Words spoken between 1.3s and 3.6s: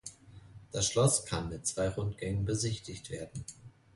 mit zwei Rundgängen besichtigt werden.